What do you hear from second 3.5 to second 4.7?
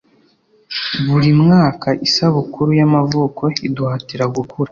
iduhatira gukura